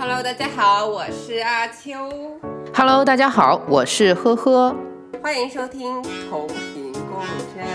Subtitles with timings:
[0.00, 2.38] Hello，大家好，我是阿秋。
[2.72, 4.72] Hello，大家好，我是呵呵。
[5.20, 6.00] 欢迎收听
[6.30, 7.20] 同频共
[7.52, 7.66] 振。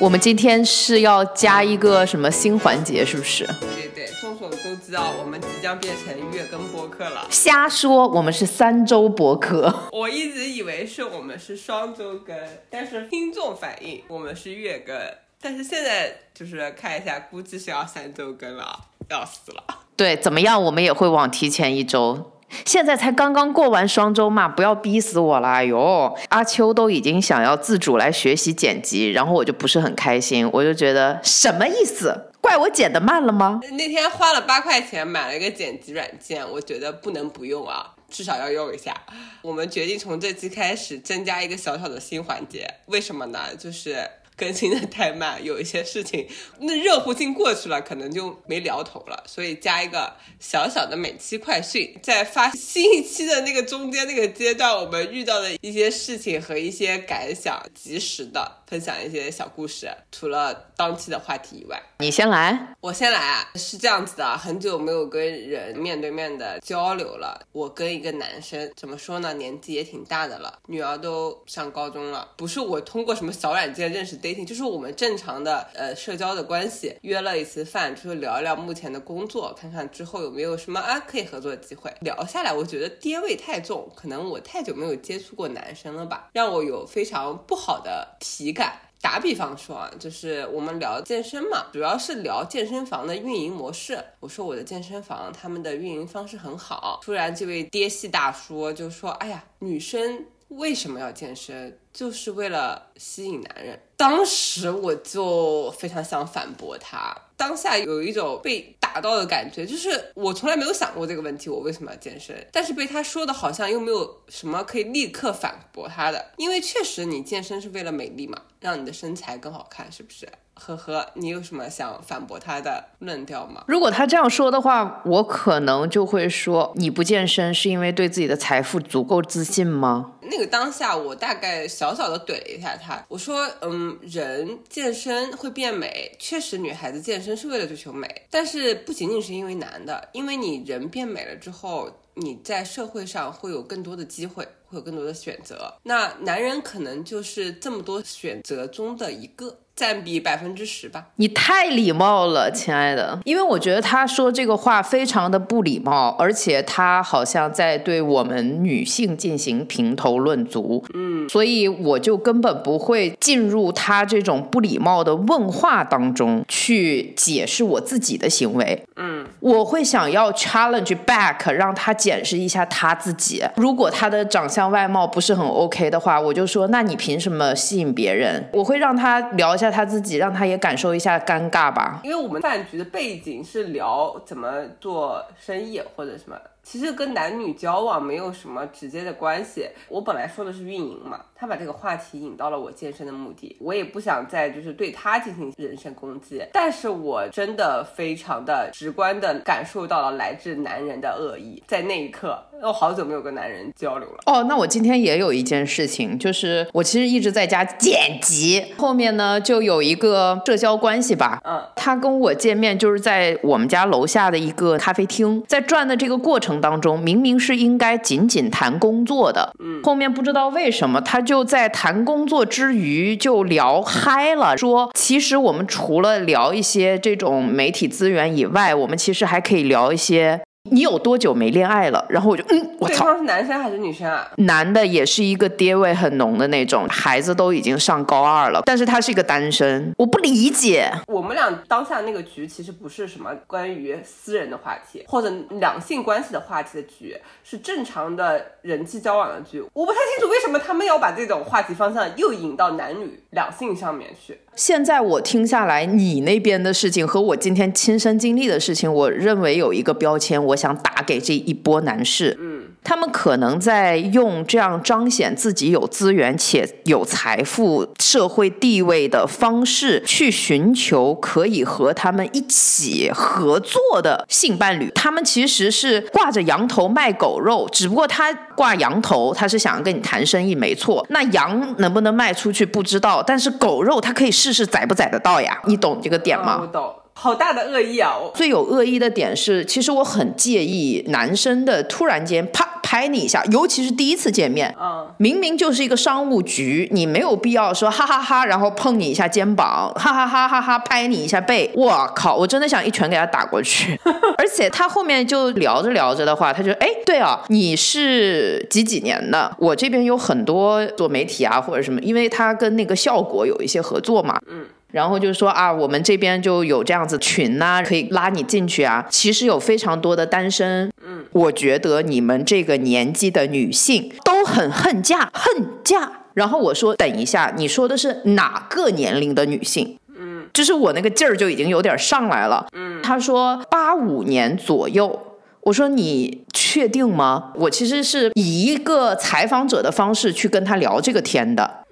[0.00, 3.44] 我们今天是要加一个什么新环节，是不是？
[3.74, 7.26] 对对，众所周知啊，我们即将变成月更播客了。
[7.28, 9.74] 瞎说，我们是三周播客。
[9.90, 12.36] 我一直以为是我们是双周更，
[12.70, 14.96] 但是听众反映我们是月更，
[15.44, 19.62] 但是现在就是看一下，估计是要三周更了，要死了。
[19.94, 20.62] 对，怎么样？
[20.64, 22.32] 我们也会往提前一周。
[22.64, 25.48] 现在才刚刚过完双周嘛，不要逼死我了！
[25.48, 32.30] 哎呦，阿秋都已经想要自主来学习剪辑，然后我就不是很开心，我就觉得什么意思？
[32.40, 33.60] 怪我剪的慢了吗？
[33.72, 38.94] 那天花了八块钱买了一个剪辑软件，我觉得不能不用啊，至少要用一下。
[39.42, 43.54] 我们决定从这期开始增加一个小小的新环节，为什么呢？
[43.58, 46.26] 就是更新的太慢，有一些事情
[46.58, 61.80] 那热乎劲过去了，可能就没聊头了，所以加一个小小的每期快讯，在发新一期的那个中间那个阶段，我们遇到的一些事情和一些感想，及时的分享一些小故事，除了当期的话题以外。
[61.98, 62.74] 你先来。
[62.80, 67.40] 我先来啊，是这样子的，很久没有跟人面对面的交流了。
[67.52, 72.28] 我跟一个男生，怎么说呢，年纪也挺大的了，女儿都上高中了。
[72.36, 81.92] 不是我通过什么小软件认识 dating，就是我们正常的呃社交的关系，约了一次饭，就是聊一聊目前的工作，看看之后有没有什么啊可以合作的机会。
[82.00, 88.80] 聊下来，我觉得爹味太重，可能我太久没有接触过男生了吧，让我有非常不好的体感。
[89.02, 94.02] 打比方说啊，就是我们聊健身嘛，主要是聊健身房的运营模式。
[94.20, 101.78] 我说我的健身房他们的运营方式很好，突然这位爹系大叔就说：“哎呀，女生为什么要健身？
[101.92, 112.46] 就是为了吸引男人。”当时我就非常想反驳他，当下有一种被打到的感觉，就是我从来没有想过这个问题，我为什么要健身？
[112.52, 120.28] 但是被他说的好像又没有什么可以立刻反驳他的，因为确实你健身是为了美丽嘛，让你的身材更好看，是不是？
[120.54, 123.64] 呵呵，你有什么想反驳他的论调吗？
[123.66, 130.12] 如果他这样说的话，我可能就会说：你不健身是因为对自己的财富足够自信吗？
[130.22, 144.46] 那个当下，我大概小小的怼了一下他，我说：嗯，人健身会变美，确实女孩子健身是为了追求美，但是不仅仅是因为男的，因为你人变美了之后，你在社会上会有更多的机会。
[144.66, 151.08] 会有更多的选择，那男人可能就是这么多选择中的一个，占比百分之十吧。
[151.16, 174.74] 你太礼貌了，亲爱的，因为我觉得他说这个话非常的不礼貌，而且他好像在对我们女性进行评头论足，嗯，所以我就根本不会进入他这种不礼貌的问话当中去解释我自己的行为，嗯，我会想要 challenge back，让他检视一下他自己，如果他的长相。
[174.74, 178.48] 外貌不是很 OK 的话，我就说，那你凭什么吸引别人？
[178.52, 182.00] 我会让他聊一下他自己，让他也感受一下尴尬吧。
[182.02, 184.48] 因为我们饭局的背景是聊怎么
[184.80, 189.68] 做生意或者什么，其实跟男女交往没有什么直接的关系。
[189.88, 204.18] 我本来说的是运营嘛，他把这个话题引到了我健身的目的，我也不想再就是对他进行人身攻击，但是我真的非常的直观的感受到了来自男人的恶意，在那一刻，我好久没有跟男人交流了。
[204.26, 230.40] 哦，那我今天也有一件事情，就是我其实一直在家剪辑，后面呢就有一个社交关系吧，嗯，他跟我见面就是在我们家楼下的一个咖啡厅，在转的这个过程当中，明明是应该仅仅谈工作的，嗯，后面不知道为什么他就在谈工作之余就聊嗨了，说其实我们除了聊一些这种媒体资源以外，我们其实还可以聊一些。
[230.70, 232.04] 你有多久没恋爱了？
[232.08, 232.94] 然后我就嗯，我操！
[232.94, 234.26] 对方是男生还是女生啊？
[234.38, 240.90] 男的也是一个爹味很浓的那种，孩子都已经上高二了，但是他是一个单身，我不理解。
[241.06, 247.14] 我们俩当下那个局其实不是什么关于私人的话题或者两性关系的话题的局，
[247.44, 249.62] 是正常的人际交往的局。
[249.74, 254.40] 我不太清楚为什么他们要把这种话题方向又引到男女两性上面去。
[254.56, 262.38] 现在我听下来，你那边的事情和我今天亲身经历的事情，我认为有一个标签，我想打给这一波男士。
[262.84, 274.90] 他们可能在用这样彰显自己有资源且有财富、社会地位的方式，去寻求可以和他们一起合作的性伴侣。
[274.94, 281.04] 他们其实是挂着羊头卖狗肉，只不过他挂羊头，他是想要跟你谈生意，没错。
[281.08, 285.58] 那羊能不能卖出去不知道，但是狗肉他可以试试宰不宰得到呀？
[285.64, 286.68] 你懂这个点吗？
[287.16, 288.16] 好大的恶意啊！
[288.34, 303.98] 最有恶意的点是，其实我很介意男生的突然间啪拍你一下，尤其是第一次见面，嗯，明明就是一个商务局，你没有必要说哈哈哈，然后碰你一下肩膀，哈哈哈哈哈拍你一下背，我靠，我真的想一拳给他打过去。
[304.36, 309.50] 而且他后面就聊着聊着的话，他就哎，对啊，你是几几年的？
[309.58, 314.66] 我这边有很多做媒体啊或者什么，因为他跟那个效果有一些合作嘛，嗯。
[314.94, 319.04] 然后就说啊，我们这边就有这样子群呐、可以拉你进去啊。
[319.10, 326.12] 其实有非常多的单身，嗯，我觉得你们这个年纪的女性都很恨嫁，恨嫁。
[326.34, 329.98] 然后我说，等一下，你说的是哪个年龄的女性？
[330.16, 332.64] 嗯，就是我那个劲儿就已经有点上来了。
[332.76, 335.20] 嗯，他说八五年左右。
[335.62, 337.50] 我说你确定吗？
[337.54, 341.83] 我其实是以一个采访者的方式去跟他聊这个天的。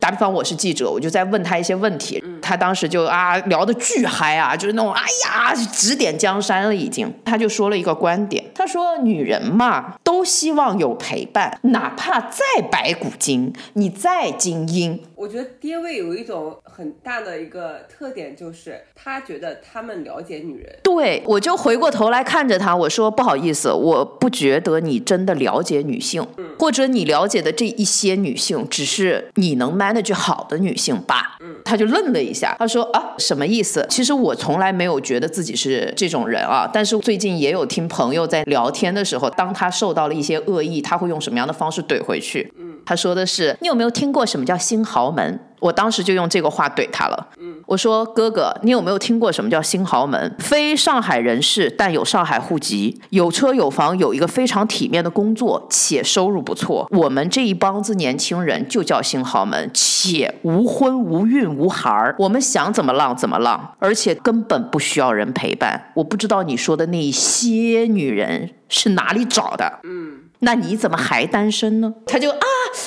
[0.00, 7.12] 嗯，打比方我是记者，我就在问他一些问题，他当时就啊聊的巨嗨啊，就是那种哎呀指点江山了已经。
[7.24, 20.76] 他就说了一个观点，他说女人嘛都希望有陪伴，哪怕再白骨精，你再精英，我觉得爹味有一种很大的一个特点，就是他觉得他们了解女人。
[20.82, 26.26] 对，我就回过头来看着他，我说不好意思，我不觉得你真的了解女性，
[26.58, 31.38] 或者你了解的这一些女性，只是你能 manage 好的女性吧。
[31.40, 33.86] 嗯，他就愣了一下，他说啊，什么意思？
[33.88, 42.52] 其实我从来没有觉得自己是这种人啊，但是最近也有听朋友在聊天的时候，当他受到了一些恶意，他会用什么样的方式怼回去？
[42.84, 45.40] 他说的是，你有没有听过什么叫新豪门？
[45.60, 47.28] 我当时就用这个话怼他了。
[47.38, 50.34] 嗯，我说哥哥，你有没有听过什么叫新豪门？
[50.38, 56.88] 非上海人士，但有上海户籍，有车有房，有一个非常体面的工作，且收入不错。
[56.92, 65.92] 我们这一帮子年轻人就叫新豪门，且无婚无孕无孩儿，我们想怎么浪怎么浪，而且根本不需要人陪伴。
[65.92, 69.80] 我不知道你说的那些女人是哪里找的。
[69.84, 71.92] 嗯，那你怎么还单身呢？
[72.06, 72.38] 他就啊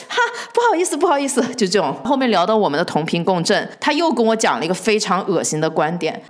[0.07, 0.17] 哈，
[0.53, 1.94] 不好意思，不好意思，就这种。
[2.03, 6.21] 后面聊到我们的同频共振，他又跟我讲了一个非常恶心的观点。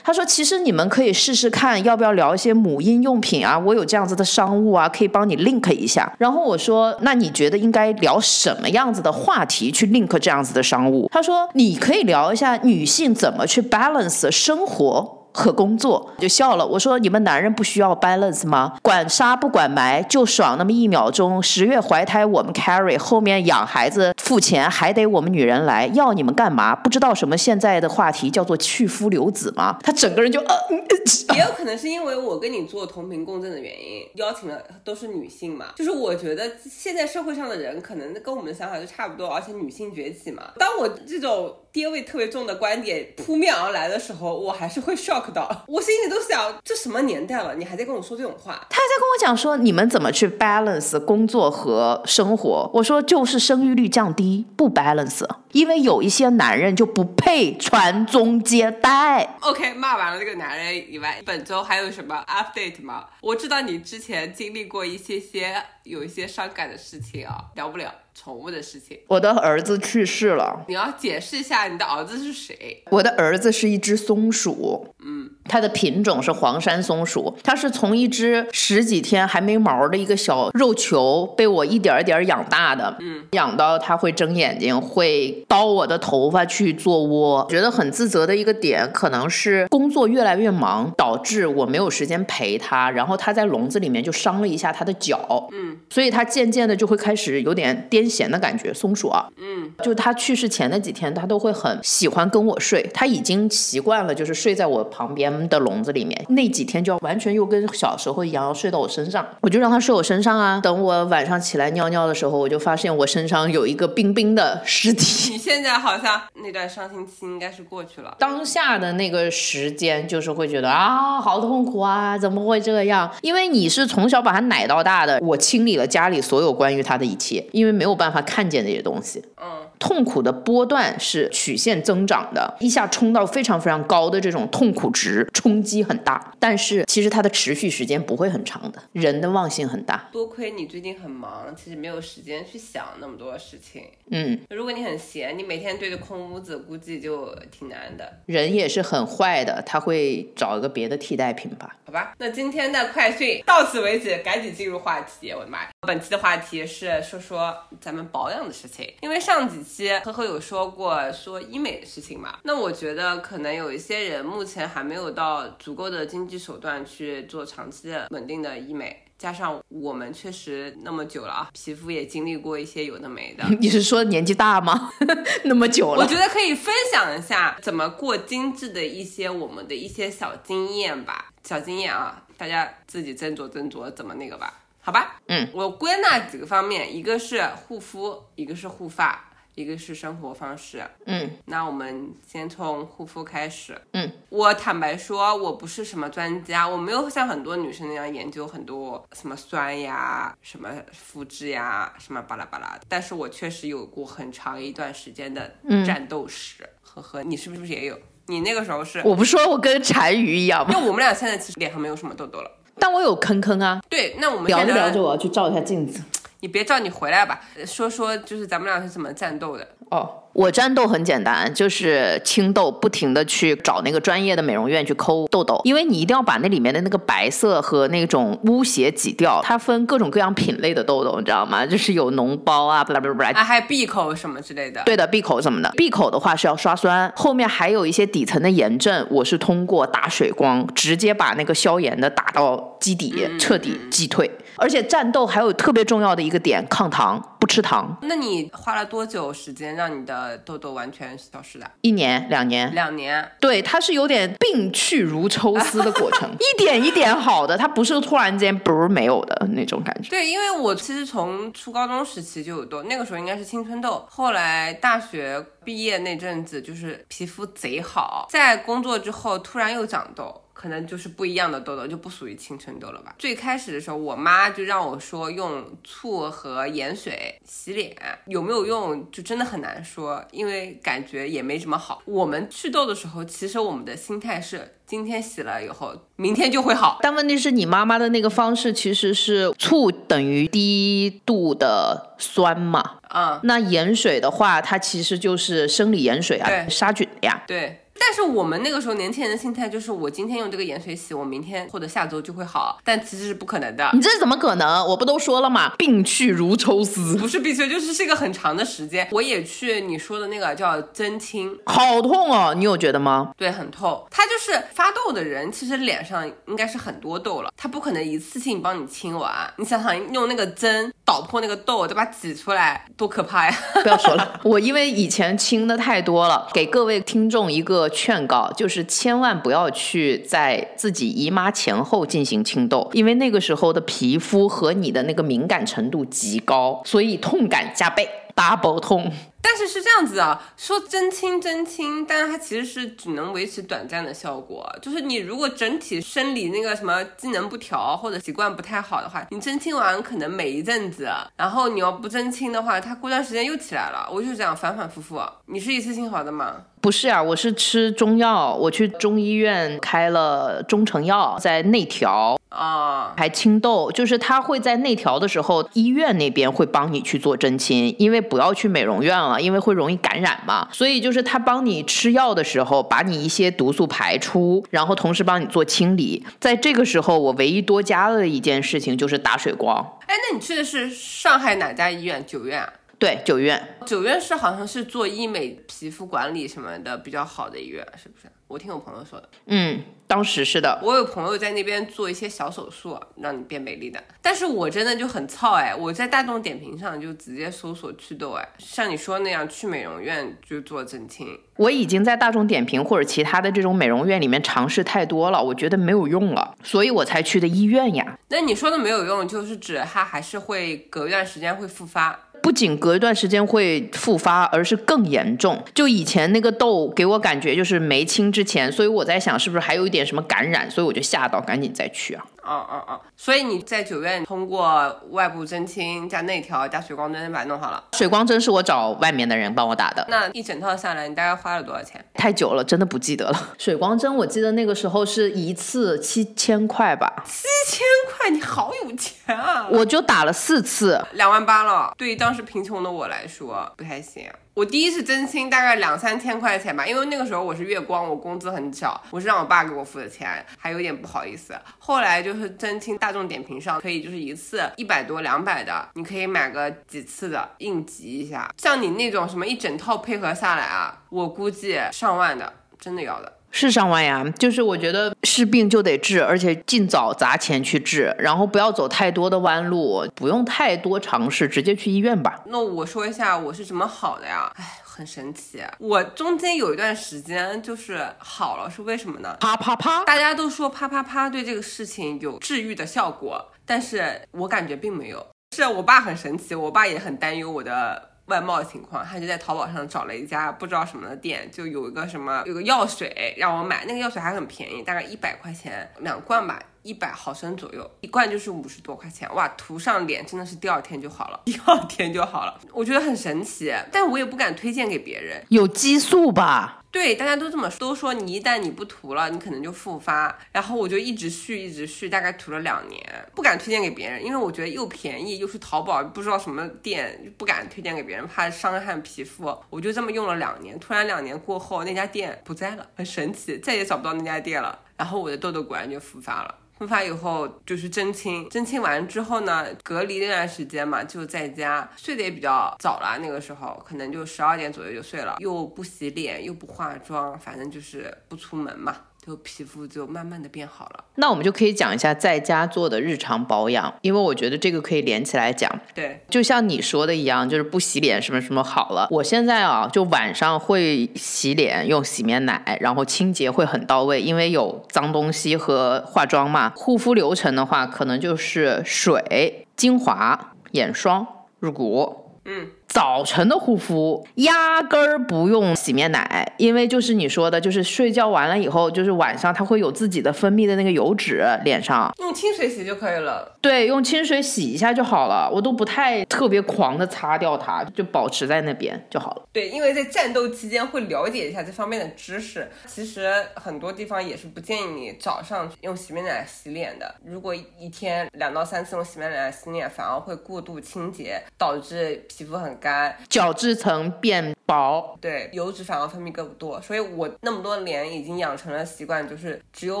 [0.02, 3.58] 他说：“其实你们可以试试看，要不要聊一些母婴用品啊？
[3.58, 18.76] 我有这样子的商务啊，可以帮你 link 一下。”然后我说：“那你觉得应该聊什么样子的话题去 link 这样子的商务？”他说：“你可以聊一下女性怎么去 balance 生活。”和工作就笑了，我说你们男人不需要 balance 吗？
[18.82, 21.42] 管杀不管埋，就爽那么一秒钟。
[21.42, 26.74] 十月怀胎我们 carry，后面养孩子付钱还得我们女人来，要你们干嘛？
[26.74, 29.78] 不知道什么现在的话题叫做去夫留子吗？
[29.82, 30.54] 他整个人就呃，
[31.34, 35.66] 也有可能是因为我跟你做同频共振的原因，邀请的都是女性嘛。
[35.76, 40.42] 就是我觉得现在社会上的人可能跟我们的想法就差不多，而且女性崛起嘛。
[40.58, 48.54] 当我这种爹味特别重的观点扑面而来的时候，我还是会 shock 到，我心里都想，这什么年代了，你还在跟我说这种话？
[48.68, 52.70] 他还在跟我讲说你们怎么去 balance 工作和生活。
[52.74, 59.36] 我说就是生育率降低，不 balance，因为有一些男人就不配传宗接代。
[59.40, 63.06] OK，骂完了这个男人以外，本周还有什么 update 吗？
[63.20, 70.62] 我知道你之前经历过一些些有一些伤感的事情啊，聊不了宠物的事情，我的儿子去世了。
[70.68, 72.82] 你要解释一下你的儿子是谁？
[72.90, 87.44] 我的儿子是一只松鼠，嗯，它的品种是黄山松鼠，它是从一只十几天还没毛的一个小肉球被我一点点儿养大的，嗯，养到它会睁眼睛，会叨我的头发去做窝。
[87.50, 98.72] 觉得很自责的一个点，可能是工作越来越忙，导致我没有时间陪它，然后它在笼子里面就伤了一下它的脚，嗯，所以它渐渐的就会开始有点癫痫的感觉。
[98.72, 106.24] 松鼠啊，嗯，就它去世前的几天，它都会很喜欢跟我睡，它已经习惯了，就是睡在我旁边的笼子里面。
[106.28, 110.60] 那几天就要完全又跟小时候一样，要睡到我身上，我就让他睡我身上啊。
[110.62, 115.32] 等我晚上起来尿尿的时候，我就发现我身上有一个冰冰的尸体。
[115.32, 118.14] 你现在好像那段伤心期应该是过去了。
[118.18, 123.10] 当下的那个时间，就是会觉得啊，好痛苦啊，怎么会这样？
[123.22, 129.22] 因为你是从小把他奶到大的，我清理了家里所有关于他的一切，因为没有办法看见这些东西。
[129.40, 136.34] 嗯，痛苦的波段是曲线增长的，一下冲到非常非常高的这种痛苦值，冲击很大。
[136.38, 140.08] 但是其实它的持续时间不会很长的，人的忘性很大。
[140.12, 143.84] 多亏你最近很忙，其实没有时间去想那么多事情。
[144.10, 151.76] 嗯，如果你很闲，你每天对着空屋子，估计就挺难的，人也是很坏的，他会找一个别的替代品吧。
[151.84, 152.14] 好吧？
[152.18, 155.32] 那今天的快讯到此为止，赶紧进入话题。
[155.32, 155.70] 我的妈呀！
[155.86, 169.04] 本期的话题是说说咱们保养的事情，因为上几期呵呵有说过说医美的事情嘛，那我觉得可能有一些人目前还没有有到足够的经济手段去做长期的稳定的医美。
[169.18, 173.44] 加上我们确实那么久了啊，皮肤也经历过一些有的没的。
[173.60, 174.92] 你是说年纪大吗？
[175.44, 185.20] 那么久了，我觉得可以分享一下怎么过精致的一些我们的一些小经验吧，小经验啊，大家自己斟酌斟酌怎么那个吧，好吧？
[185.26, 189.26] 嗯，我归纳几个方面，一个是护肤，一个是护发。
[189.54, 205.52] 一个是生活方式，嗯，那我们先从护肤开始，嗯，我坦白说，我不是什么专家，我没有像很多女生那样研究很多什么酸呀、什么肤质呀、什么巴拉巴拉的，但是我确实有过很长一段时间的
[205.84, 207.98] 战斗史，呵呵，你是不是也有？
[208.26, 209.02] 你那个时候是？
[209.04, 210.72] 我不说我跟单于一样吗？
[210.72, 213.82] 因为我们俩现在其实脸上没有什么痘痘了，但我有坑坑啊。
[213.88, 216.00] 对，那我们聊着聊着，我要去照一下镜子。
[216.40, 220.24] 你别叫，你回来吧，说说就是咱们俩是怎么战斗的哦。
[220.40, 229.42] 我战斗很简单，就是清痘，不停的去找那个专业的美容院去抠痘痘，因为你一定要把那里面的那个白色和那种污血挤掉。
[229.44, 231.66] 它分各种各样品类的痘痘，你知道吗？
[231.66, 234.80] 就是有脓包啊，不啦不啦不啦，啊，还有闭口什么之类的。
[234.86, 235.70] 对的，闭口什么的。
[235.76, 244.30] 闭口的话是要刷酸，后面还有一些底层的炎症，我是通过打水光直接把那个消炎的打到基底，彻底击退。
[244.56, 247.98] 而且战斗还有特别重要的一个点，抗糖，不吃糖。
[248.02, 251.68] 那你花了多久时间让你的痘痘完全消失的？
[251.80, 253.28] 一年、两年、两年。
[253.40, 260.08] 对，它是有点病去如抽丝的过程， 一点一点好的，它不是突然间不是没有的那种感觉。
[260.10, 264.06] 对，因为我其实从初高中时期就有痘，那个时候应该是青春痘。
[264.08, 270.40] 后来大学毕业那阵子，就是皮肤贼好，在工作之后突然又长痘。
[270.60, 273.14] 可能就是不一样的痘痘，就不属于青春痘了吧？
[273.18, 282.02] 最开始的时候，我妈就让我说用醋和盐水洗脸，有没有用就真的很难说，因为感觉也没什么好。
[282.04, 286.98] 我们祛痘的时候，其实我们的心态是今天洗了以后，明天就会好。
[287.00, 292.98] 但问题是你妈妈的那个方式其实是醋等于低度的酸嘛？
[293.08, 297.44] 啊，那盐水的话，它其实就是生理盐水啊，杀菌呀。
[297.46, 297.80] 对。
[298.02, 303.90] 但是我们那个时候年轻人的心态就是，我今天用这个盐水洗，我明天或者下周就会好，但其实是不可能的。
[303.92, 304.84] 你这怎么可能？
[304.86, 305.74] 我不都说了吗？
[305.76, 309.06] 病去如抽丝，不是病去，就是是一个很长的时间。
[309.12, 312.54] 我也去你说的那个叫针清，好痛哦！
[312.56, 313.32] 你有觉得吗？
[313.36, 314.04] 对，很痛。
[314.10, 319.30] 他就是发痘的人，其实脸上应该是很多痘了，他不可能一次性帮你清完。
[319.58, 323.54] 你想想，用那个针捣破那个痘，再把它挤出来，多可怕呀！
[323.82, 327.89] 不要说了，我因为以前清的太多了，给各位听众一个。
[327.90, 339.12] 劝告就是千万不要去在自己姨妈前后进行清痘，因为那个时候的皮肤和你的那个敏感程度极高，所以痛感加倍，double 痛。
[339.42, 344.70] 但是是这样子啊，说真清真清，但是它其实是只能维持短暂的效果。
[344.82, 354.06] 就是你如果整体生理那个什么机能不调或者习惯不太好的话，你真清完可能美一阵子，然后你要不真清的话，它过段时间又起来了。
[354.12, 355.18] 我就是这样反反复复。
[355.46, 356.56] 你是一次性好的吗？
[356.80, 363.92] 不是啊，我是吃中药，我去中医院开了中成药，在内调啊，还清痘。
[363.92, 369.38] 就是他会在内调的时候，医院那边会帮你去做针清，因为不要去美容院了。
[369.38, 376.24] 因为会容易感染嘛，所以就是他帮你吃药的时候，把你一些毒素排出，然后同时帮你做清理。
[376.40, 379.76] 在这个时候，我唯一多加了一件事情就是打水光。
[380.06, 382.24] 哎，那你去的是上海哪家医院？
[382.26, 382.66] 九院？
[383.00, 383.78] 对，九院。
[383.86, 388.30] 九院是好像是做医美、皮肤管理什么的比较好的医院，是不是？
[388.46, 394.02] 我听我朋友说的，嗯，当时是的，我有朋友在那边做一些小手术，让你变美丽的。
[394.20, 401.38] 但是我真的就很操哎，我在大众点评上就直接搜索祛痘哎，像你说那样去美容院就做整清。
[401.56, 408.18] 我已经在大众点评或者其他的这种美容院里面尝试太多了，我觉得没有用了，所以我才去的医院呀。
[408.28, 412.18] 那你说的没有用，就是指它还是会隔一段时间会复发。
[412.42, 415.62] 不仅隔一段时间会复发，而是更严重。
[415.74, 422.24] 就以前那个痘给我感觉就是没清之前，所以我在想是不是还有一点什么感染，所以我就吓到，赶紧再去啊。
[422.50, 427.84] 哦哦哦，所以你在九院通过外部针清加内调加水光针把它弄好了。
[427.92, 430.04] 水光针是我找外面的人帮我打的。
[430.08, 432.04] 那一整套下来，你大概花了多少钱？
[432.14, 433.50] 太久了，真的不记得了。
[433.56, 437.22] 水光针我记得那个时候是一次七千块吧。
[437.24, 439.68] 七千块，你好有钱啊！
[439.70, 441.94] 我就打了四次，两万八了。
[441.96, 444.28] 对于当时贫穷的我来说，不太行。
[444.52, 451.58] 我第一次真清大概两三千块钱吧，因为那个时候我是月光，我工资很少，我是让我爸给我付的钱，还有点不好意思。
[451.78, 458.52] 后来就是真清，大众点评上可以就是一次一百多两百的，你可以买个几次的应急一下。
[458.58, 463.32] 像你那种什么一整套配合下来啊，我估计上万的，真的要的。
[463.50, 472.40] 是上万呀，就是我觉得是病就得治，而且尽早砸钱去治，然后不要走太多的弯路，不用太多尝试，直接去医院吧。
[472.46, 474.50] 那我说一下我是怎么好的呀？
[474.56, 479.36] 哎，很神奇，我中间有一段时间就是好了，是为什么呢？
[479.40, 485.26] 啪啪啪，大家都说啪啪啪对这个事情有治愈的效果，但是我感觉并没有。
[485.56, 488.09] 是我爸很神奇，我爸也很担忧我的。
[488.30, 506.78] 外贸情况，他就在淘宝上找了一家不知道什么的店，就有一个什么有个药水让我买，那个药水还很便宜，大概一百块钱两罐吧，一百毫升左右，一罐就是五十多块钱，哇，涂上脸真的是第二天就好了， 第二天就好了，我觉得很神奇，但我也不敢推荐给别人，有激素吧？
[506.92, 510.36] 对，大家都这么都说，你一旦你不涂了，你可能就复发。
[510.50, 513.00] 然后我就一直续，一直续，大概涂了两年，
[513.32, 519.56] 不敢推荐给别人，因为我觉得又便宜，又是淘宝不知道什么店，不敢推荐给别人，怕伤害皮肤。
[519.70, 524.76] 我就这么用了两年，突然两年过后，那家店不在了，很神奇，再也找不到那家店了。
[525.00, 526.54] 然后我的痘痘果然就复发了。
[526.76, 533.18] 复发以后就是针清，针清完之后呢，隔离那段时间嘛，就在家睡得也比较早了。
[533.18, 538.94] 那个时候可能就十二点左右就睡了，又不洗脸，又不化妆，反正就是不出门嘛。
[539.24, 541.04] 就皮肤就慢慢的变好了。
[541.16, 545.70] 那我们就可以讲一下在家做的日常保养，因为我觉得这个可以连起来讲。
[545.94, 549.06] 对，就像你说的一样，就是不洗脸什么什么好了。
[549.10, 556.72] 我现在啊，就晚上会洗脸，用洗面奶，然后清洁会很到位，因为有脏东西和化妆嘛。
[556.74, 561.26] 护肤流程的话，可能就是水、精华、眼霜、
[561.58, 562.24] 乳。
[562.46, 562.70] 嗯。
[562.90, 573.56] 早晨的护肤压根儿不用洗面奶，因为就是你说的，就是睡觉完了以后，就是晚上它会有自己的分泌的那个油脂，脸上用清水洗就可以了。
[573.60, 579.42] 对，用清水洗一下就好了，我都不太特别狂的擦掉它，就保持在那边就好了。
[579.52, 582.68] 对，因为在战斗期间会了解一下这方面的知识。
[582.88, 587.14] 其实很多地方也是不建议你早上用洗面奶洗脸的。
[587.24, 592.79] 如果一天两到三次用洗面奶洗脸，反而会过度清洁，导致皮肤很。
[592.80, 600.00] 干角质层变薄，对油脂反而分泌更多，所以我那么多年已经养成了习惯，就是只有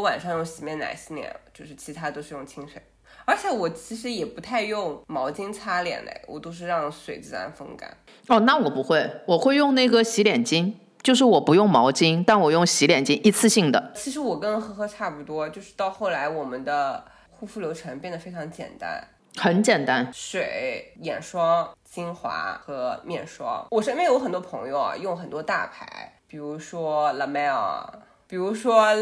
[0.00, 2.82] 晚上用洗面奶洗脸，就是其他都是用清水。
[3.26, 7.96] 而且我其实也不太用毛巾擦脸嘞，我都是让水自然风干。
[8.26, 13.92] 哦，那我不会，我会用那个洗脸巾，就是我不用毛巾，但我用洗脸巾一次性的。
[13.94, 19.06] 其实我跟呵呵差不多，就是到后来我们的护肤流程变得非常简单。
[19.36, 23.66] 很简单，水、眼霜、精华和面霜。
[23.70, 27.84] 我身边有很多朋友啊，用很多大牌，比如说 La Mer，
[28.26, 28.92] 比如说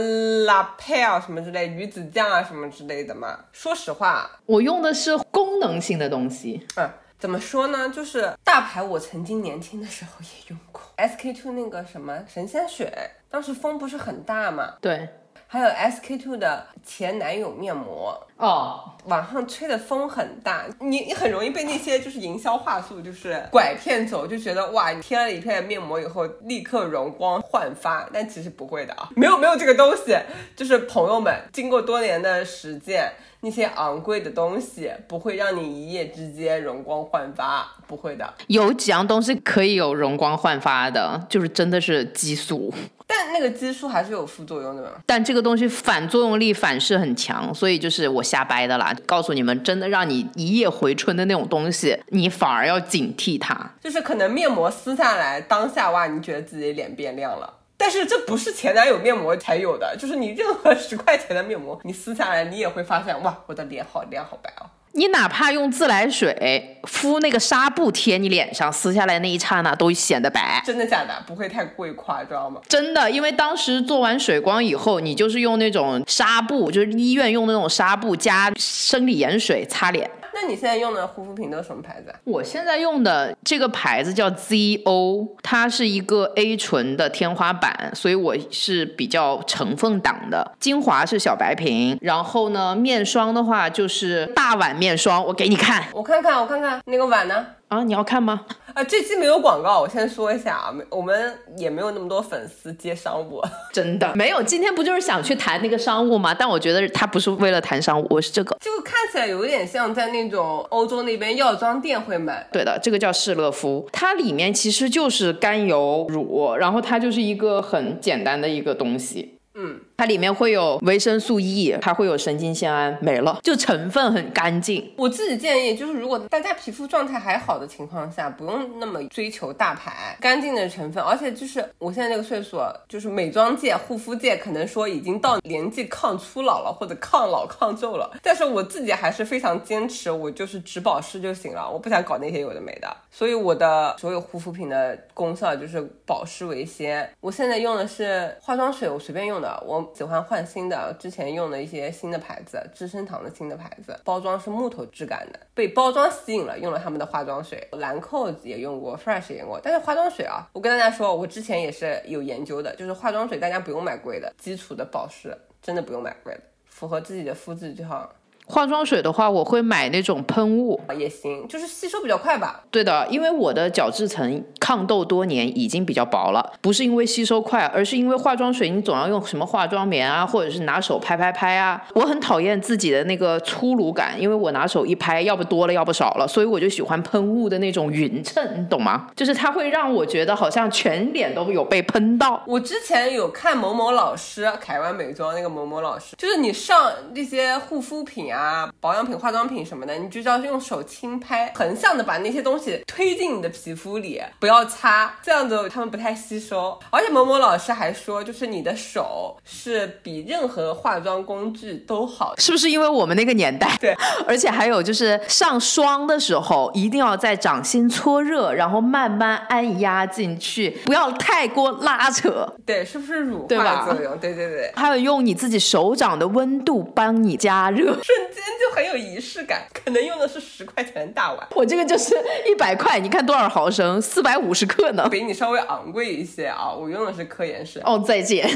[0.45, 3.39] La Pale 什么之类，鱼子酱啊什么之类的嘛。
[3.53, 6.67] 说实话，我用的是功能性的东西。
[6.77, 6.89] 嗯，
[7.19, 7.89] 怎么说呢？
[7.89, 12.93] 就是大牌，我曾经年轻的时候也用过 SK two 那个什么神仙水，
[13.29, 14.75] 当时风不是很大嘛。
[14.81, 15.09] 对。
[15.51, 18.15] 还有 SK two 的前男友面膜。
[18.37, 30.17] 哦，网上吹的风很大，你你很容易被那些就是营销话术就是拐骗走，就觉得哇，你贴了一片面膜以后立刻容光焕发，但其实不会的啊，没有没有这个东西，
[30.55, 38.35] 就是朋友们经过多年的实践，那些昂贵的东西不会让你一夜之间容光焕发，不会的。
[38.49, 42.75] 有几样东西可以有容光焕发的，就是真的是激素。
[43.07, 44.91] 但那个激素还是有副作用的嘛？
[45.07, 48.95] 但这个东西反作用力反噬很强，所以就是我瞎掰的啦。
[49.07, 53.73] 告诉你们，真的让你一夜回春的那种东西，你反而要警惕它。
[53.81, 64.67] 就是可能面膜撕下来当下哇，你觉得自己脸变亮了，但是这不是前男友面膜才有的，就是你任何十块钱的面膜，你撕下来你也会发现哇，我的脸好亮好白哦。
[64.93, 70.61] 你哪怕用自来水敷那个纱布贴你脸上，撕下来那一刹那都显得白。
[70.67, 71.23] 真的假的？
[71.25, 72.61] 不会太过于夸张吗？
[72.67, 80.11] 真的，因为当时做完水光以后，你就是用那种纱布，就是医院用的那种纱布加生理盐水擦脸。
[80.41, 82.15] 那你现在用的护肤品都是什么牌子？
[82.23, 90.53] 我现在用的这个牌子叫 ZO，它是一个 A 醇的天花板，所以我是比较成分党的。
[90.61, 97.45] 精华是小白瓶，然后呢，面霜的话就是大碗面霜，我给你看，我看看，我看看那个碗呢？
[97.69, 98.47] 啊，你要看吗？
[98.75, 104.43] 啊，这期没有广告，我先说一下啊，没，我们也没有那么多粉丝接商务， 真的没有。
[104.43, 106.33] 今天不就是想去谈那个商务吗？
[106.33, 112.49] 但我觉得他不是为了谈商务，我是这个，就看起来有点像在那种欧洲那边药妆店会买。
[112.53, 119.39] 对的，这个叫施乐肤，它里面其实就是甘油乳，然后它就是一个很简单的一个东西。
[119.55, 124.93] 嗯，它里面会有维生素 E，还会有神经酰胺，没了，就成分很干净。
[124.97, 131.03] 我自己建议就是，如果大家皮肤状态还好的情况下，不用那么追求大牌，干净的成分。
[131.03, 132.59] 而且就是我现在这个岁数，
[132.89, 138.09] 就是美妆界、护肤界可能说已经到年纪抗初老了，或者抗老抗皱了。
[138.23, 142.89] 但是我自己还是非常坚持，我就是只保湿就行了，我不想搞那些有的没的。
[143.11, 147.11] 所以我的所有护肤品的功效就是保湿为先。
[147.21, 150.95] 我现在用的是化妆水，我随便用的，我喜欢换新的。
[150.99, 157.67] 之前用的一些新的牌子，资生堂的新的牌子，包装是木头质感的，被包装吸引了，用了他们的化妆水。
[157.73, 159.61] 兰蔻也用过，Fresh 也用过。
[159.63, 168.13] 但是化妆水啊，我跟大家说，我之前也是有研究的，就是化妆水大家不用买贵的，基础的保湿真的不用买贵的，符合自己的肤质就好。
[168.49, 172.63] 化妆水的话，我会买那种喷雾也行，就是吸收比较快吧。
[172.71, 181.85] 对的，因为我的角质层抗痘多年，已经比较薄了，不是因为吸收快，而是因为化妆水你总要用什么化妆棉啊，或者是拿手拍拍拍啊。
[181.95, 189.09] 我很讨厌自己的那个粗鲁感，因为我拿手一拍，要不多了，要不少了，所以我就喜欢喷雾的那种匀称，你懂吗？
[189.15, 192.43] 就是它会让我觉得好像全脸都有被喷到。
[192.47, 198.38] 我之前有看某某老师，凯湾美妆那个某某老师，就是你上那些护肤品啊。
[198.39, 206.79] 啊，保养品、化妆品什么的，你就要用手轻拍，横向的把那些东西推进你的皮肤里，不要擦，这样子它们不太吸收。
[206.91, 212.71] 而且某某老师还说，就是你的手是比任何化妆工具都好，是不是？
[212.71, 213.93] 因为我们那个年代，对。
[214.27, 222.47] 而且还有就是上霜的时候，一定要在掌心搓热，然后慢慢按压进去，不要太过拉扯。
[222.65, 224.17] 对，是不是乳化作用？
[224.19, 224.71] 对对对。
[224.77, 227.97] 还有用你自己手掌的温度帮你加热。
[228.35, 232.15] 间就很有仪式感，可能用的是十块钱的大碗，我这个就是
[232.47, 236.73] 一百块，你看多少毫升，四百五十克呢，比你稍微昂贵一些啊。
[236.73, 237.81] 我用的是科颜氏。
[237.85, 238.49] 哦，再见。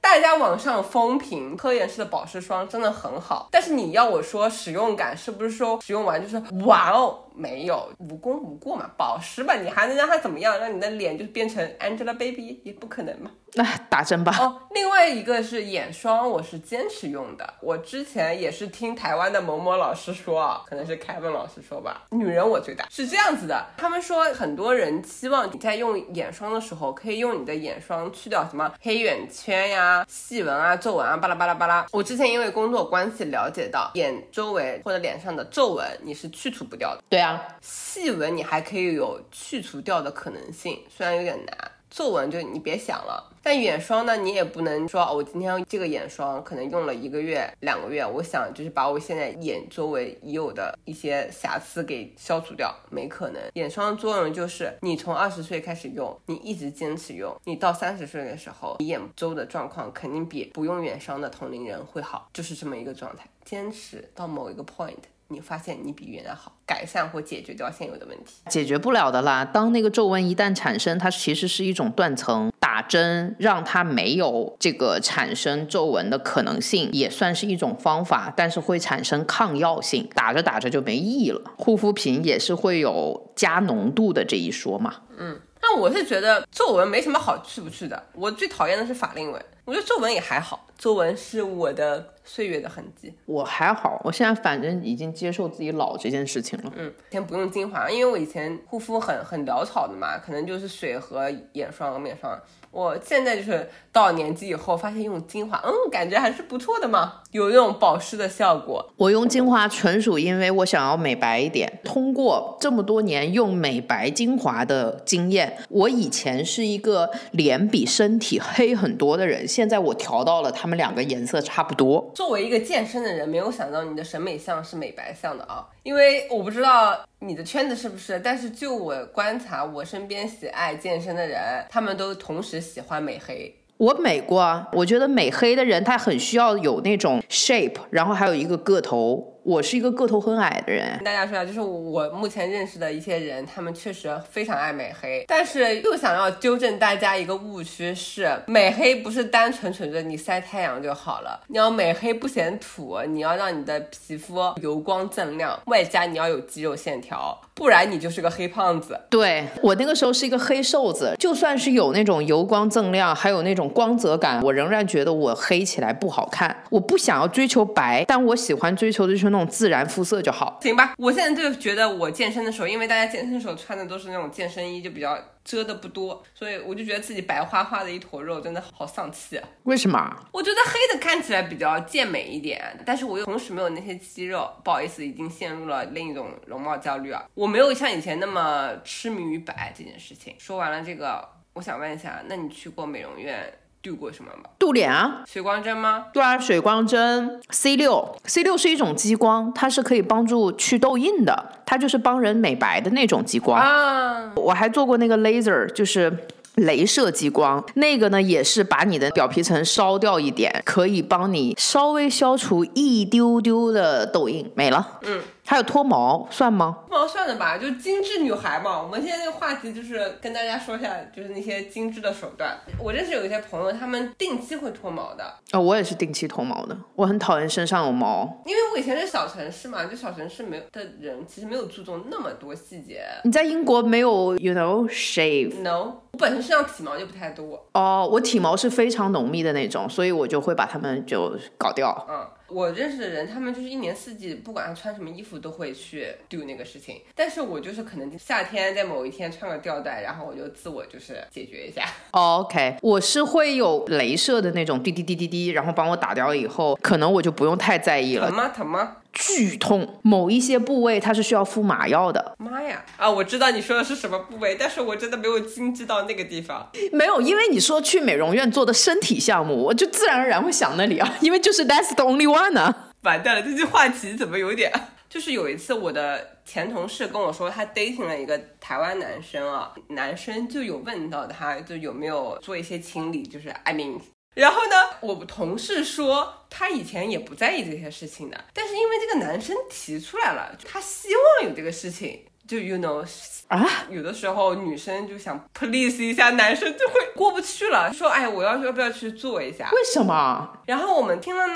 [0.00, 7.18] 大家网上风评科颜氏的保湿霜真的很好，但是你要我说使用感，是不是说使用完就是哇哦？
[7.34, 10.58] 没有无功无过嘛，保湿吧，你还能让它怎么样？
[10.58, 13.30] 让你的脸就变成 Angelababy 也不可能嘛。
[13.54, 14.34] 那打针吧。
[14.40, 17.54] 哦，另外一个是眼霜，我是坚持用的。
[17.60, 23.62] 我之前也是听台湾的某某老师说啊，可能是 Kevin 老师说吧，女人我最大是这样子的。
[23.76, 31.86] 他们说很多人期望你在用眼霜的时候，可以用你的眼霜去掉什么黑眼圈呀、细纹啊、皱纹啊，巴拉巴拉巴拉。
[31.92, 37.02] 我之前因为工作关系了解到，眼周围或者脸上的皱纹你是去除不掉的。
[37.10, 37.20] 对
[37.60, 41.72] 细纹你还可以有去除掉的可能性，虽然有点难。
[41.90, 43.30] 皱纹就你别想了。
[43.42, 53.42] 但眼霜呢，你也不能说我今天这个眼霜可能用了一个月、两个月，我想就是把我现在眼周围已有的一些瑕疵给消除掉，没可能。
[53.52, 63.26] 眼霜的作用就是你从二十岁开始用，你一直坚持用，你到三十岁的时候，你眼周的状况肯定比不用眼霜的同龄人会好，就是这么一个状态。
[63.44, 64.96] 坚持到某一个 point。
[65.32, 69.44] 你发现你比原来好，改善或解决掉现有的问题，解决不了的啦。
[69.44, 81.40] 当那个皱纹一旦产生，它其实是一种断层，打针让它没有这个产生皱纹的可能性，也算是一种方法，但是会产生抗药性，打着打着就没意义了。
[81.56, 84.96] 护肤品也是会有加浓度的这一说嘛。
[85.16, 90.66] 嗯，那我是觉得皱纹没什么好去不去的，我最讨厌的是法令纹，我觉得皱纹也还好。
[90.78, 96.72] 皱纹是我的岁月的痕迹，我还好，我现在反正已经接受自己老这件事情了。
[96.74, 102.40] 嗯，先不用精华，因为我以前护肤很很潦草的嘛，可能就是水和眼霜、面霜。
[102.70, 108.90] 我现在就是到年纪以后，发现用精华，嗯，感觉还是不错的嘛，有那种保湿的效果。
[108.96, 111.70] 我用精华纯属因为我想要美白一点。
[111.84, 122.10] 通过这么多年用美白精华的经验，我以前是一个脸比身体黑很多的人，现在我调到了他们两个颜色差不多。
[122.22, 132.60] 作为一个健身的人，没有想到你的审美向是美白向的啊，因为我不知道你的圈子是不是，但是就我观察，我身边喜爱健身的人，他们都同时。
[132.60, 134.68] 喜欢美黑，我美过啊。
[134.74, 139.31] 我觉得美黑的人，他很需要有那种 shape，然后还有一个个头。
[139.44, 158.96] 我是一个个头很矮的人，跟大家说一下，就是我目前认识的一些人，他们确实非常爱美黑，但是又想要纠正大家一个误区，是美黑不是单纯纯的你晒太阳就好了，你要美黑不显土，你要让你的皮肤油光锃亮，外加你要有肌肉线条，不然你就是个黑胖子。
[159.10, 166.62] 对我那个时候是一个黑瘦子，就算是有那种油光锃亮，还有那种光泽感，我仍然觉得我黑起来不好看。
[166.70, 169.31] 我不想要追求白，但我喜欢追求的就是。
[169.32, 170.60] 那种自然肤色就好。
[170.62, 179.48] 行吧，我现在就觉得我健身的时候，因为大家健身的时候穿的都是那种健身衣，就比较遮的不多，所以我就觉得自己白花花的一坨肉真的好丧气啊。
[179.64, 180.16] 为什么？
[180.30, 187.24] 我觉得黑的看起来比较健美一点，但是我又同时没有那些肌肉，不好意思，已经陷入了另一种容貌焦虑啊。
[187.34, 190.34] 我没有像以前那么痴迷于白这件事情。
[190.38, 194.48] 说完了这个，我想问一下，那你去过美容院镀过什么吗？
[194.58, 195.22] 度脸啊？
[195.26, 196.06] 水光针吗？
[196.12, 203.60] 对啊，水光针 C 六，C 六是一种激光，它是可以帮助去痘印的，它就是帮人美白的那种激光。
[203.60, 206.16] 啊，我还做过那个 laser，就是。
[206.56, 214.86] 镭射激光，那个呢也是把你的表皮层烧掉一点，可以帮你稍微消除一丢丢的痘印，没了。
[215.04, 215.18] 嗯，
[215.52, 216.78] 还有脱毛算吗？
[216.88, 218.82] 脱毛算的吧，就精致女孩嘛。
[218.82, 222.56] 我们现在这个话题就是跟大家说一下，就是那些精致的手段。
[222.78, 228.42] 我认识有一些朋友，他们定期会脱毛的，啊、我也是定期脱毛的，我很讨厌身上有毛。
[228.46, 233.02] 因为我以前是小城市嘛，就小城市没有的人其实没有注重那么多细节。
[233.24, 237.62] 你在英国没有，you know shave？No，我本身身上体毛就不太多。
[237.74, 242.06] 哦，我体毛是非常浓密的那种，所以我就会把它们就搞掉。
[242.08, 247.00] 嗯，我认识的人，他们就是一年四季，不管他穿什么衣服，都会去 do 那个事情。
[247.14, 251.84] 但是我就是可能夏天在某一天穿个吊带，然后我就自我就是解决一下。
[252.12, 258.36] 哦 OK，我是会有镭射的那种滴滴滴滴滴，然后帮我打掉以后，可能我就不用太在意了疼。
[258.36, 258.48] 吗？
[258.48, 258.96] 疼吗？
[259.12, 262.34] 剧痛，某一些部位它是需要敷麻药的。
[262.38, 262.84] 妈呀！
[262.96, 266.70] 啊，我知道你说的是什么部位，但是我真的没有精致到那个地方。
[266.92, 272.90] 没有，因为你说去美容院做的身体项目，我就自然而然会想那里啊， 因为就是 that's the only one 啊。
[273.02, 274.72] 完蛋了，这句话题怎么有点？
[275.10, 284.00] 就是有一次我的前同事跟我说，他 dating 了一个台湾男生啊，男生就有问到他就有没有做一些清理，就是 I mean。
[284.34, 293.04] 然后呢，我同事说他以前也不在意这些事情的，但是因为这个男生提出来了，他希望有这个事情，就 you know
[293.48, 299.68] 啊，有的时候女生就想 please 一下男生，就会过不去了，说哎，我要要不要去做一下？
[299.72, 300.48] 为什么？
[300.66, 301.54] 然后我们听了呢，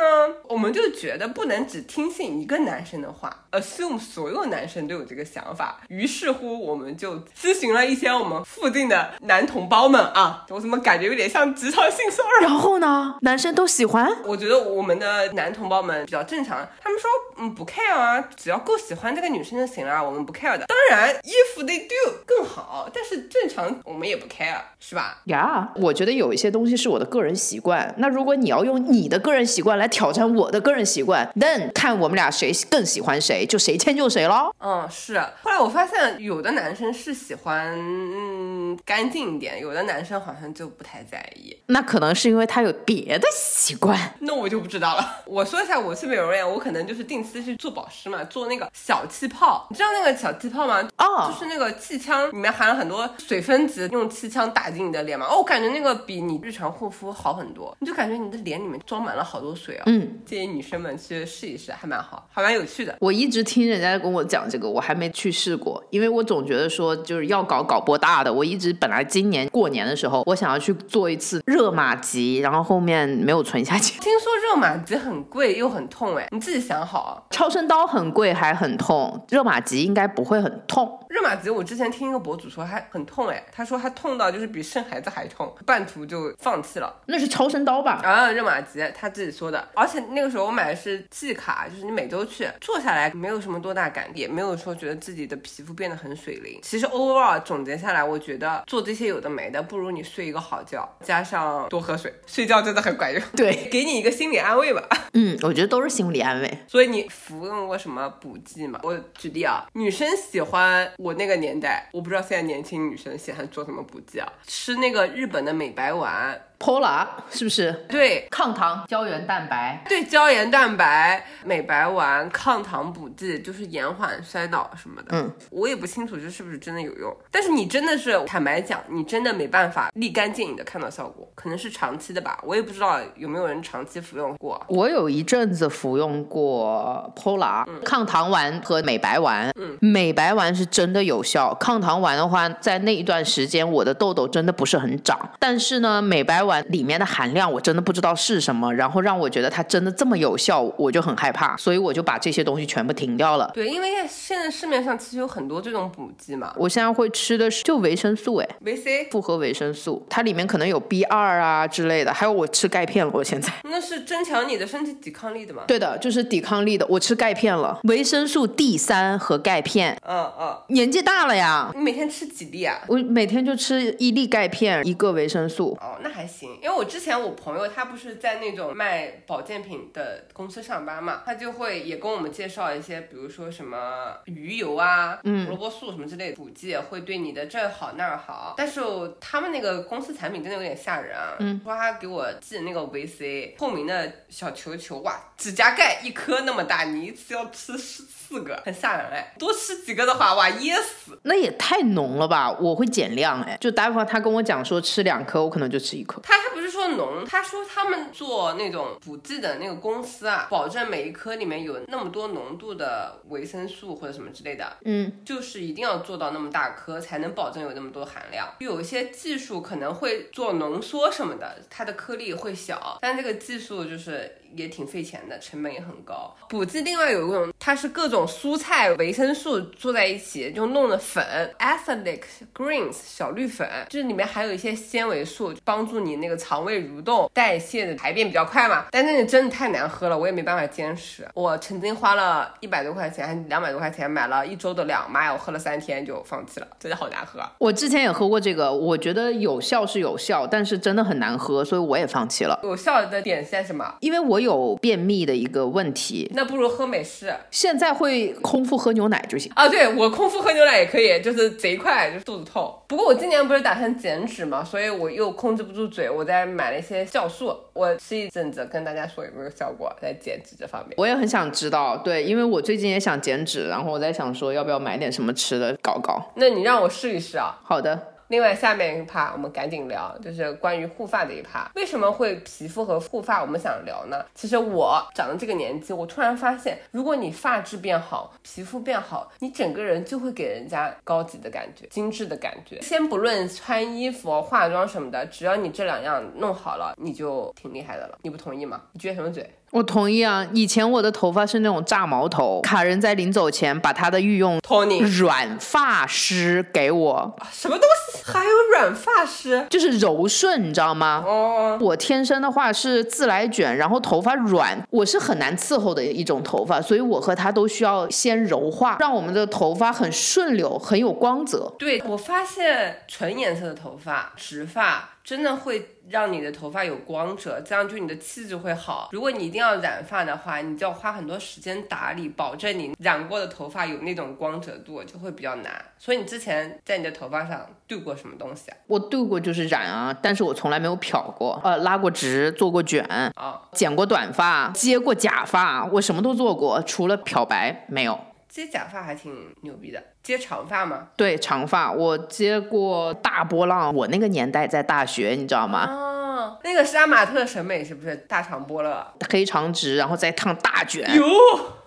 [0.49, 5.81] 我们就觉得不能只听信一个男生的话，assume 所有男生都有这个想法。
[5.89, 12.49] 于是乎，我们就咨询了一些我们附近的男同胞们啊，我怎么感觉有点像职场性骚扰？
[12.49, 13.17] 然后呢？
[13.23, 14.11] 男生都喜欢？
[14.25, 20.67] 我觉得我们的男同胞们比较正常，他们说嗯不 care 啊，只要够喜欢这个女生就行了，我们不 care 的。
[20.77, 25.23] 当然，if they do 更好，但是正常我们也不 care，是吧？
[25.25, 27.95] 呀我觉得有一些东西是我的个人习惯。
[27.97, 34.53] 那如果你要用你的个人习惯来挑战我的个人习惯，then 看我们俩谁更喜欢谁，就谁迁就谁喽。
[34.59, 35.19] 嗯，是。
[35.43, 41.57] 后来我发现，有的男生是喜欢嗯干净一点，有的男生好像就不太在意。
[41.67, 43.99] 那可能是因为他有别的习惯。
[44.21, 45.23] 那我就不知道了。
[45.25, 49.67] 我说一下，我去美容院，我可能就是定期去做保湿嘛，做那个小气泡。
[49.71, 50.83] 你知道那个小气泡吗？
[50.99, 55.27] 哦就是那个气枪里面含了很多水分子，用气枪打进你的脸嘛。
[55.27, 59.85] 哦，我感觉那个比你日常护肤好很多，你就感觉你的脸里面装满了好多水啊。
[59.87, 62.95] 嗯，建议女生们去试一试，还蛮好，还蛮有趣的。
[63.01, 68.33] 我一直听人家跟我讲这个，我还没去试过，因为我总觉得说就是要搞搞波大的。
[68.33, 73.99] 我一直本来今年过年的时候，我想要去做一次热玛吉，然后后面没有存下钱。
[74.01, 77.23] 听说热玛吉很贵又很痛，哎，你自己想好啊。
[77.31, 80.99] 超声刀很贵还很痛，热玛吉应该不会很痛。
[81.09, 86.95] 热玛吉，我之前听一个博主说还很痛，哎，他说他痛到就是比生孩子还痛，半途就放弃了。
[87.07, 88.01] 那是超声刀吧？
[88.03, 96.59] 啊，热玛吉他自己说的，而且那个时候我买的是季卡，就是你每周去做下来没有什么多大感，也没有说觉得自己的皮肤变得很水灵。
[96.63, 103.23] 其实 overall 总结下来，我觉得做这些有的没的，不如你睡一个好觉，加上多喝水，睡觉真的很管用。
[103.37, 104.83] 对， 给你一个心理安慰吧。
[105.15, 106.59] 嗯，我觉得都是心理安慰。
[106.69, 108.81] 所以你服用过什么补剂吗？
[108.83, 117.73] 我举例啊，女生喜欢我那个年代，我不知道现在年轻女生喜欢做什么补剂啊，吃那个日本的美白丸，Pola 是不是？
[117.89, 119.85] 对，抗糖胶原蛋白。
[119.89, 125.09] 对，胶原蛋白、美白丸、抗糖补剂，就是延缓衰老什么的。
[125.11, 134.61] 嗯，我也不清楚这是不是真的有用，但是你真的是坦白讲，你真的没办法立竿见影的看到效果，可能是长期的吧，我也不知道有没有人长期服用过。
[134.69, 153.51] 我有一阵子服用过 Pola、抗糖丸和美白丸，嗯，美白丸是真的有效，抗糖丸的话，在那一段时间我的痘痘真的不是很长，但是呢，美白完里面的含量我真的不知道是什么，然后让我觉得它真的这么有效，我就很害怕，所以我就把这些东西全部停掉了。
[153.53, 163.53] 对，因为现在市面上其实有很多这种补剂嘛，我现在会吃的是就维生素，哎，维 C 复合维生素，它里面可能有 B 二啊之类的，还有我吃钙片了，我现在。
[163.65, 165.63] 那是增强你的身体抵抗力的嘛？
[165.67, 169.97] 对的，就是抵抗力的，我吃钙片了，维生素 D 三和钙片。
[170.07, 172.79] 嗯嗯，年纪大了呀，你每天吃几粒啊？
[172.87, 175.77] 我每天就吃一粒钙片，一个维生素。
[175.81, 188.55] 哦，那还行，因为我之前我朋友他不是在那种卖保健品的公司上班嘛，他就会也跟我们介绍一些，比如说什么鱼油啊、胡萝卜素什么之类的补剂，会对你的这好那儿好。
[188.57, 188.81] 但是
[189.21, 201.19] 他们那个公司产品真的有点吓人啊，嗯，说他给我寄那个维 C 透明的小球球，哇，指甲盖一颗那么大，你一次要吃四四个，很吓人哎，多吃几个的话，哇，噎死。
[201.23, 206.21] 那也太浓了吧，我会减量哎，就大部分他跟我讲说吃两颗，我可能就吃一颗。
[206.27, 218.49] 他他不是说浓，他说他们做那种补剂的那个公司啊，保证每一颗里面有那么多浓度的维生素或者什么之类的，嗯，就是一定要做到那么大颗，才能保证有那么多含量。
[218.59, 226.35] 有一些技术可能会做浓缩什么的，它的颗粒会小，但这个技术就是也挺费钱的，成本也很高。
[226.49, 231.25] 补剂另外有一种，它是各种蔬菜维生素做在一起，就弄的粉
[231.59, 232.21] ，athletic
[232.55, 238.87] greens 小绿粉，就是里面还有一些纤维素，帮助你那个肠胃蠕动、代谢的排便比较快嘛。
[238.91, 241.27] 但那个真的太难喝了，我也没办法坚持。
[241.35, 247.41] 我曾经花了一百多块钱，还是两百多块钱买了一周的量，妈呀，我喝了三天就放弃了，真的好难喝。
[247.59, 252.61] 我之前也喝过这个，我觉得有效是有效，但是真的很难喝，所以我也放弃了。
[252.63, 253.97] 有效的点在什么？
[254.01, 257.35] 因为我有便秘的一个问题，那不如喝美式。
[257.51, 259.51] 现在会空腹喝牛奶就行。
[259.55, 262.73] 啊，对我空腹喝牛奶也可以，就是贼快，就是肚子痛。
[262.87, 270.95] 不过我今年不是打算减脂嘛，所以我又控制不住嘴，我在买了一些酵素，我吃一阵子，跟大家说有没有效果，在减脂这方面。
[270.97, 276.33] 我也很想知道，对，因为我最近也想减脂，然后我在想说要不要买点什么吃的搞搞。
[276.37, 277.59] 那你让我试一试啊。
[277.63, 278.16] 好的。
[278.29, 281.71] 另外，下面一趴我们赶紧聊，就是关于护发的一趴。
[281.75, 283.41] 为什么会皮肤和护发？
[283.41, 284.25] 我们想聊呢？
[284.35, 292.81] 其实我长到这个年纪，我突然发现，如果你发质变好，皮肤变好，你整个人就会给人家高级的感觉、精致的感觉。
[292.83, 298.19] 先不论穿衣服、化妆什么的，只要你这两样弄好了，你就挺厉害的了。
[298.23, 298.83] 你不同意吗？
[298.93, 299.49] 你撅什么嘴？
[299.73, 300.47] 我同意啊！
[300.55, 308.23] 以前我的头发是那种炸毛头，卡人在临走前把他的御用托尼软发师给我，什么东西？
[308.33, 309.67] 还有软发师？
[309.69, 311.23] 就是柔顺，你知道吗？
[311.27, 321.75] 哦，我天生的话是自来卷，然后头发软，我是很难伺候的一种头发，所以我和他都需要先柔化，让我们的头发很顺溜，很有光泽。
[321.79, 325.11] 对我发现纯颜色的头发，直发。
[325.27, 329.09] 真的会让你的头发有光泽，这样就你的气质会好。
[329.11, 335.85] 如果你一定要染发的话，你就要花很多时间打理，保证你染过的头发有那种光泽度，就会比较难。
[335.99, 338.77] 所以你之前在你的头发上对过什么东西啊？
[338.87, 348.17] 我对过就是染啊，但是我从来没有漂过，呃，拉过直，做过卷啊，剪过短发，接过假发，我什么都做过，除了漂白没有。
[348.57, 351.09] 接假发还挺牛逼的，接长发吗？
[351.15, 353.95] 对，长发我接过大波浪。
[353.95, 355.85] 我那个年代在大学，你知道吗？
[355.85, 358.17] 哦，那个杀马特审美是不是？
[358.27, 361.07] 大长波浪，黑长直，然后再烫大卷。
[361.17, 361.23] 哟。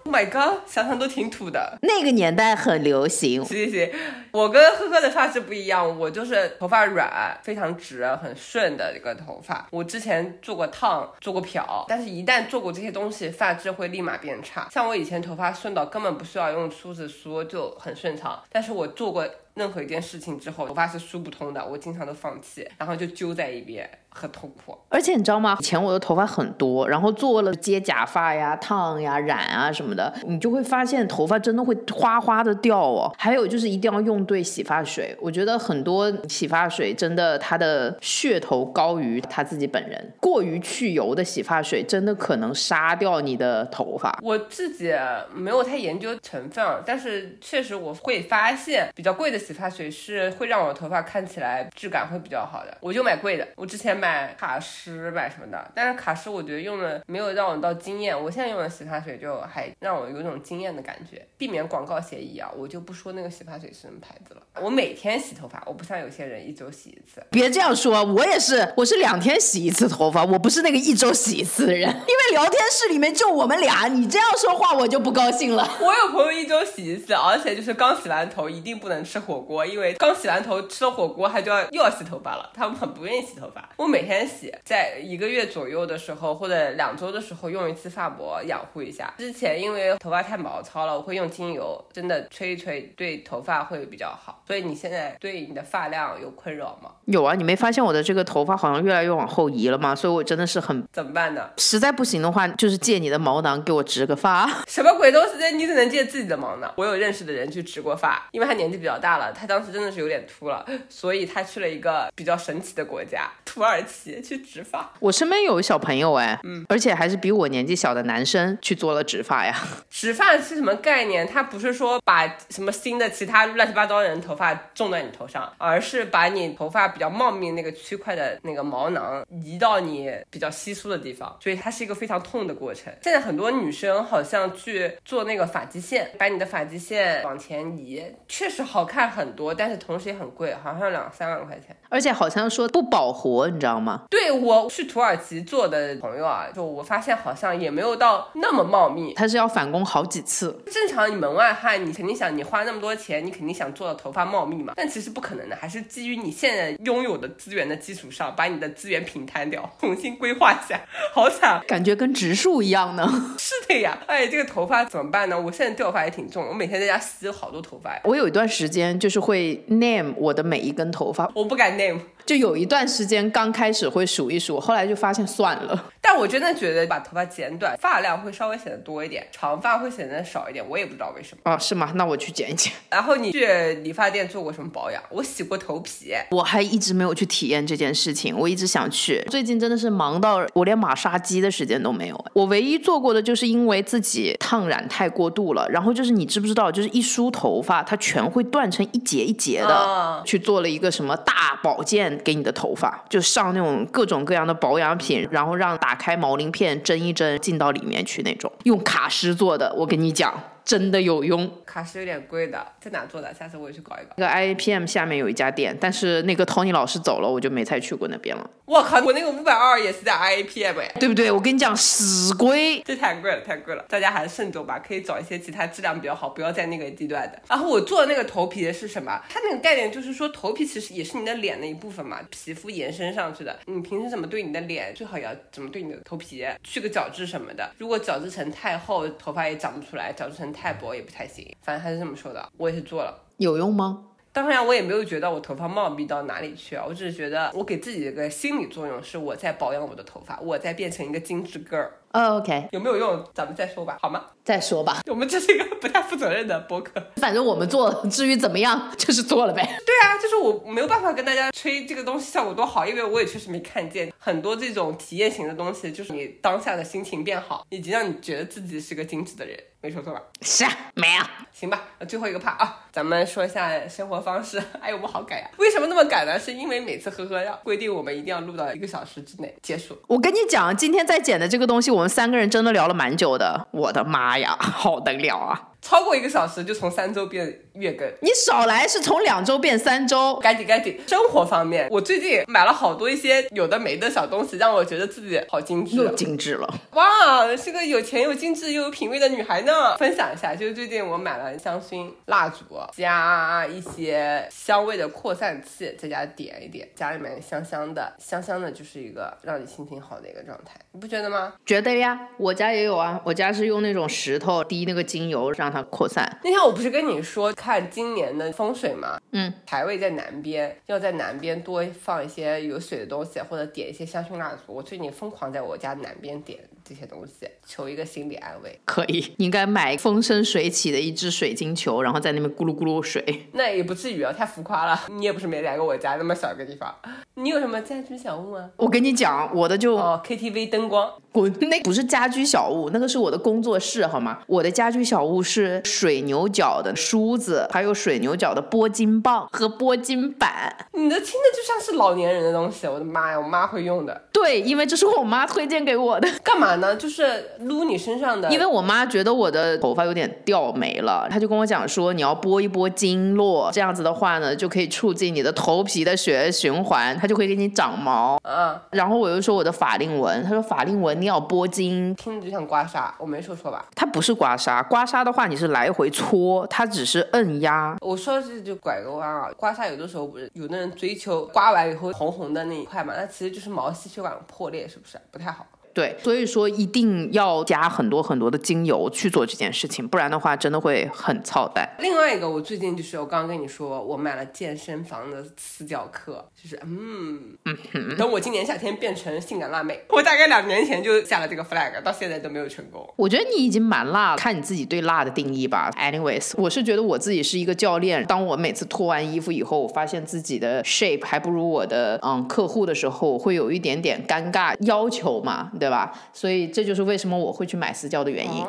[0.10, 1.78] Oh my god，想想都挺土的。
[1.84, 3.45] 那个年代很流行。
[3.45, 3.91] 行行，
[4.32, 9.67] 我跟呵呵的发质不一样，我就是头发软，非常直，很顺的一个头发。
[9.69, 14.67] 我之前做过烫，做过漂，但是一旦做过这些东西，发质会立马变差。
[14.72, 23.88] 像我以前头发顺到根本不需要用梳子梳就很顺畅，但是我做过任何一件事情之后，头发是梳不通的，我经常都放弃，然后就揪在一边。
[24.12, 25.56] 很痛苦，而且你知道吗？
[25.60, 33.13] 以前我的头发很多，然后做了接假发呀、烫呀、染啊什么的，你就会发现头发真的会哗哗的掉哦。
[33.17, 40.13] 还有就是一定要用对洗发水，我觉得很多洗发水真的它的噱头高于它自己本人。
[40.19, 44.17] 过于去油的洗发水真的可能杀掉你的头发。
[44.24, 44.91] 我自己
[45.34, 53.48] 没有太研究成分，但是确实我会发现比较贵的洗发水是会让我头发看起来质感会比较好的，我就买贵的。
[53.56, 53.98] 我之前。
[53.99, 58.19] 买卡诗买什么的，但是卡诗我觉得用的没有让我到惊艳。
[58.19, 61.25] 我现在用的洗发水就还让我有种惊艳的感觉。
[61.38, 64.41] 避免广告嫌疑啊，我就不说那个洗发水是什么牌子了。
[64.62, 67.25] 我每天洗头发，我不像有些人一周洗一次。
[67.31, 71.89] 别这样说，我也是，我是两天洗一次头发，我不是那个一周洗一次的人。
[71.89, 75.67] 因为聊天室里面就我们俩，你这样说话我就不高兴了。
[75.79, 82.49] 我有朋友一周洗一次，而且就是刚洗完头一定不能吃火火锅，因为刚洗完头吃了火锅，他就要又要洗头发了。
[82.53, 83.69] 他们很不愿意洗头发。
[83.77, 89.13] 我每天洗，在一个月左右的时候或者两周的时候用一次发膜养护一下。
[89.17, 94.44] 之前因为头发太毛糙了，我会用精油，真的吹一吹对头发会比较好。
[94.48, 96.92] 所以你现在对你的发量有困扰吗？
[97.06, 99.96] 有啊，你没发现我的这个头发好像越来越往后移了吗？
[99.96, 101.50] 所以我真的是很，怎么办呢？
[101.58, 104.48] 实在不行的话，就是借你的毛囊给我植个发。
[104.67, 105.56] 什么鬼东西？
[105.56, 106.71] 你只能借自己的毛囊。
[106.77, 114.92] 我有认识的人去植过发，因为他年纪比较大了，他当时真的是有点秃了，所以他去了一个比较神奇的国家——土耳其去植发。
[115.00, 119.56] 我身边有小朋友哎，嗯，而且还是比我年纪小的男生去做了植发呀。
[119.90, 121.27] 植发是什么概念？
[121.27, 132.94] 它不是说把什么新的其他乱七八糟的人头发种在你头上，而是把你头发比较茂密那个区块的那个毛囊移到你比较稀疏的地方，所以它是一个非常痛的过程。
[133.02, 141.75] 现在很多女生好像去做那个发际线，把你的发际线往前移，确实好看很多，但是同时也很贵，好像两三万块钱。
[141.90, 144.04] 而且好像说不保活，你知道吗？
[144.10, 150.62] 对我去土耳其做的朋友啊，就我发现好像也没有到那么茂密，他是要返工好几次。
[150.71, 154.73] 正常你门外汉，你肯定想你花那么多钱，你肯定想做到头发茂密嘛。
[154.75, 160.79] 但其实不可能的，还是基于你现在拥有的资源的基础上，把你的资源平摊掉，重新规划一下。
[161.13, 163.10] 好惨，感觉跟植树一样呢。
[163.40, 165.40] 是的呀，哎，这个头发怎么办呢？
[165.40, 168.02] 我现在掉发也挺重，我每天在家洗好多头发呀。
[168.04, 172.02] 我有一段时间就是会 name 我的每一根头发，我不敢 name。
[172.25, 175.86] 就有一段时间刚开始会数一数，后来就发现算了。
[176.12, 180.65] 但我真的觉得把头发剪短，发量会稍微显得多一点，长发会显得少一点。
[180.67, 181.41] 我也不知道为什么。
[181.43, 181.91] 啊，是吗？
[181.93, 182.73] 那我去剪一剪。
[182.89, 183.45] 然后你去
[183.83, 184.99] 理发店做过什么保养？
[185.12, 189.23] 我洗过头皮，我还一直没有去体验这件事情，我一直想去。
[189.29, 192.25] 最近真的是忙到我连马杀鸡的时间都没有。
[192.33, 202.19] 我唯一做过的就是因为自己烫染太过度了，然后就是你知不知道，就是一梳头发它全会断成一节一节的，去做了一个什么大保健。
[202.25, 210.33] 给你的头发就上那种各种各样的保养品，然后让打开毛鳞片蒸一蒸进到里面去那种，用卡诗做的，我跟你讲。
[210.70, 213.34] 真的有用，卡是有点贵的，在哪做的？
[213.34, 214.12] 下次我也去搞一个。
[214.17, 218.48] 那个 IAPM 下面有一家店，但是那个 Tony 老师走了，我就没再去过那边了。
[218.65, 221.32] 我靠，我那个五百二也是在 IAPM 哎，对不对？
[221.32, 227.42] 我跟你讲，死贵，这太贵了，太贵了，大家还是慎重吧，可以找一些其他质量比较好，不要在那个地段的。
[227.50, 229.20] 然后我做的那个头皮的是什么？
[229.28, 233.58] 它那个概念就是说，头皮其实也是你的脸的一部分嘛，皮肤延伸上去的。
[233.65, 237.72] 你平时怎么对你的脸，最好也要怎么对你的头皮，去个角质什么的。
[237.80, 241.55] 如果角质层太厚，头发也长不出来；角质层太薄，也不太行。
[241.62, 244.05] 反正他是这么说的，我也是做了，有用吗？
[244.31, 251.87] 当然，我也没有觉得我头发茂密到哪里去啊，我只是觉得我给自己一个心理作用，是我在保养我的头发，我在变成一个精致 girl。
[252.12, 253.23] 哦，OK，有没有用？
[253.33, 254.27] 咱们再说吧，好吗？
[254.43, 255.01] 再说吧。
[255.07, 257.03] 我们这是一个不太负责任的博客。
[257.15, 259.63] 反正我们做了， 至于怎么样，就是做了呗。
[259.85, 270.21] 对啊，就是我没有办法跟大家吹这个东西效果多好，因为我也确实没看见很多这种体验型的东西，就是你当下的心情变好，以及让你觉得自己是个精致的人，没说错吧？
[270.42, 270.65] 是，
[270.96, 271.23] 没有。
[271.54, 274.62] 行吧，最后一个怕啊，咱们说一下生活方式。
[274.82, 275.50] 哎呦，我好赶呀！
[275.58, 276.38] 为什么那么赶呢？
[276.38, 279.98] 是因为每次呵呵要规定我们一定要录到一个小时之内结束。
[280.08, 283.67] 我跟你讲，今天在剪的这个东西，我们三个人真的聊了蛮久的。
[283.71, 285.69] 我的妈呀，好得了啊！
[285.82, 291.00] 超过一个小时就从三周变月更，你少来，是从两周变三周，赶紧赶紧。
[291.08, 296.67] 生活方面，我最近买了好多一些有的没的小东西，让我觉得自己好精致，又精致了。
[296.92, 299.96] 哇，是个有钱又精致又有品味的女孩呢。
[299.98, 302.63] 分享一下，就是最近我买了香薰蜡烛，
[302.96, 311.54] 加一些香味的扩散器，在家点一点，家里面香香的，香香的，就是一个让你心情好的一个状态，你不觉得吗？
[311.65, 316.40] 觉得呀，我家也有啊，我家是用那种石头滴那个精油让它扩散。
[316.44, 319.22] 那天我不是跟你说看今年的风水嘛？
[319.32, 324.74] 嗯，财位在南边，要在南边多放一些有水的东西，或者点一些香薰蜡烛。
[324.74, 326.60] 我最近疯狂在我家南边点
[326.90, 328.79] 这些东西，求一个心理安慰。
[328.85, 333.48] 可以，你应该买风生水起的一只水晶球，然后在那边咕噜咕噜水。
[333.52, 335.00] 那也不至于啊，太浮夸了。
[335.10, 336.92] 你也不是没来过我家那么小个地方。
[337.35, 338.71] 你有什么家居小物吗？
[338.77, 344.40] 我跟你讲，我的就哦 KTV 灯光，滚，那不是家居小物，那个是我的工作室，好吗？
[344.48, 350.87] 我的家居小物是水牛角的梳子，还有水牛角的拨筋棒和拨筋板。
[350.94, 354.23] 你的听着就像是老年人的东西，我的妈呀，我妈会用的。
[354.33, 356.27] 对，因为这是我妈推荐给我的。
[356.44, 356.96] 干嘛呢？
[356.96, 358.50] 就是撸你身上的。
[358.50, 368.40] 因为我妈觉得我的头发有点掉没了，她就跟我讲说，你要拨一拨经络，这样子的话呢，就可以促进你的头皮的血液循环，它就会给你长毛。
[368.44, 373.86] 嗯，然后我又说我的法令纹，她说法令纹你要拨筋，听着就像刮痧，我没说错吧？
[373.96, 377.96] 它不是刮痧，刮痧的话你是来回搓，它只是摁压。
[378.02, 385.65] 我说的是就拐个弯啊，刮痧有的时候不是有的人追求刮完以后红红的那一块嘛，那其实就是毛细血管破裂，是不是不太好？
[385.94, 391.87] 对，所以说一定要加很多很多的精油去做这件事情，不然的话真的会很操蛋。
[392.00, 403.08] 另外一个，我最近就是我刚刚跟你说，我买了健身房的私教课，就是嗯嗯，等我今年夏天变成性感辣妹，我大概两年前就下了这个 flag，到现在都没有成功。
[403.15, 405.92] 我觉得你已经蛮辣了，看你自己对辣的定义吧。
[405.98, 416.13] Anyways，我是觉得我自己是一个教练，当我每次脱完衣服以后，我发现自己的 shape 还不如我的嗯客户的时候，会有一点点尴尬，要求嘛，对吧？
[416.34, 418.63] 所以这就是为什么我会去买私教的原因。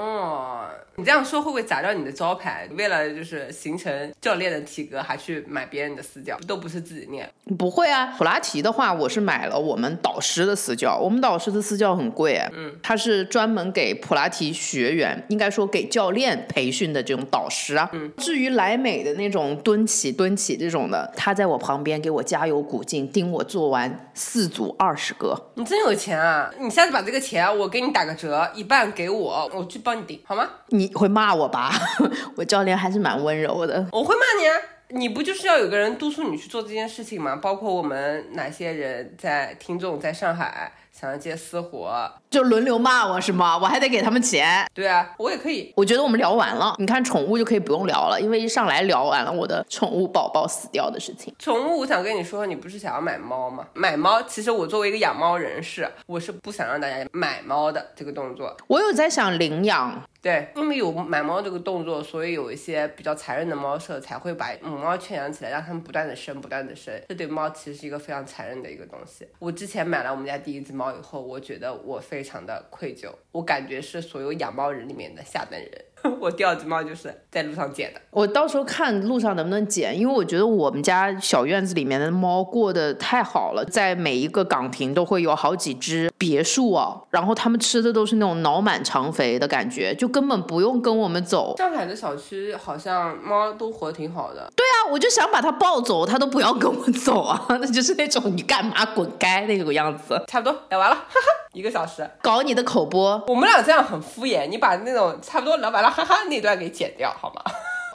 [1.00, 2.68] 你这样说会不会砸掉你的招牌？
[2.76, 7.26] 为了就是形成教练的体格，还去买别人的私教，都不是自己练。
[7.56, 17.88] 不会啊，普拉提的话，我是买了我们导师的私教，我们导师的私教很贵，嗯，他是专门给普拉提学员，应该说给教练培训的这种导师啊。
[17.94, 25.34] 嗯，至于莱美的那种蹲起蹲起这种的，他在我旁边给我加油鼓劲，盯我做完四组二十个。
[25.54, 26.52] 你真有钱啊！
[26.58, 30.46] 你下次把这个钱我给你打个折，一半给我，我去帮你顶，好吗？
[30.68, 31.72] 你会骂我吧？
[32.36, 33.86] 我教练还是蛮温柔的。
[33.92, 34.56] 我会骂你啊！
[34.92, 37.36] 你不就是要有个人督促你去做这件事情吗？
[37.36, 43.56] 包括我们哪些人在听众在上海想要接私活，就轮流骂我是吗？
[43.56, 44.66] 我还得给他们钱。
[44.74, 45.72] 对啊，我也可以。
[45.76, 51.34] 我觉得我们聊完了，你看宠物就可以不用聊了，因为一上来聊完了我的宠物宝宝死掉的事情。
[51.38, 53.66] 宠物，我想跟你说，你不是想要买猫吗？
[53.74, 58.56] 买猫，其实我作为一个养猫人士，我是不想让大家买猫的这个动作。
[58.66, 66.94] 我有在想领养，对，因为有买猫这个动作，所以有一些比较残忍的猫舍才会把母猫圈养起来，让它们不断的生，不断的生。
[67.08, 69.26] 这对猫其实是一个非常残忍的一个东西。
[69.38, 75.84] 我之前买了我们家第一只猫猫以后，我觉得我非常的愧疚，我感觉是所有养猫人里面的下等人。
[76.20, 78.00] 我第二只猫就是在路上捡的。
[78.10, 91.54] 我到时候看路上能不能捡，因为我觉得我们家小院子里面的猫过得太好了，在每一个岗亭都会有好几只别墅哦，然后它们吃的都是那种脑满肠肥的感觉，就根本不用跟我们走。
[91.56, 94.50] 上海的小区好像猫都活得挺好的。
[94.56, 100.22] 对啊，我就想把它抱走，它都不要跟我走啊， 那就是那种你干嘛滚开那种样子。
[100.26, 102.08] 差不多聊完了，哈哈，一个小时。
[102.22, 107.42] 搞你的口播，我们俩这样很敷衍，你把那种差不多聊完了，哈哈那段给剪掉好吗？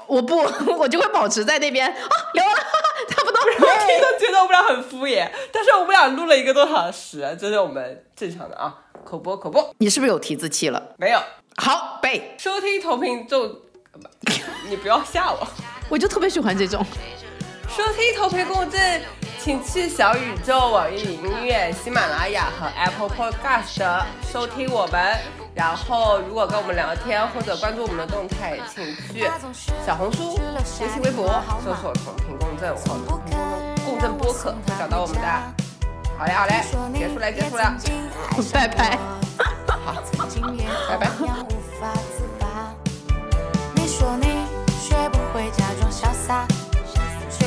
[0.07, 0.37] 我不，
[0.77, 1.95] 我就会保持在那边啊，
[2.33, 3.41] 聊完了，哈哈，差不多。
[3.41, 9.73] 我听都觉得我们俩很敷衍，但是我们俩录了一个多小时，这是我们正常的啊，口播口播。
[9.79, 10.91] 你是不是有提字器了？
[10.97, 11.19] 没有。
[11.57, 13.61] 好背，收听投屏就，
[14.69, 15.47] 你不要吓我。
[15.89, 16.85] 我就特别喜欢这种。
[17.75, 19.01] 收听投屏共振，
[19.37, 25.17] 请去小宇宙、网易云音乐、喜马拉雅和 Apple Podcast 收听我们。
[25.53, 29.29] 然后，如果跟我们聊天或者关注我们的动态，请去
[29.85, 31.27] 小红书、微信、微博
[31.65, 33.37] 搜索“同频共振”或同频
[33.83, 35.27] “共振播客”，找到我们的。
[36.17, 36.63] 好嘞，好嘞，
[36.97, 37.75] 结束了，结束了，
[38.53, 38.97] 拜拜。
[39.67, 40.01] 好，
[40.87, 41.09] 拜拜。
[43.75, 44.45] 你说你
[44.79, 45.84] 学不会假装